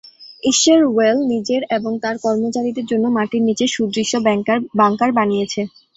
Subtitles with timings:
[0.43, 4.13] ইশ্যারওয়েল নিজের এবং তার কর্মচারীদের জন্য মাটির নিচে সুদৃশ্য
[4.79, 5.61] বাংকার বানিয়েছে।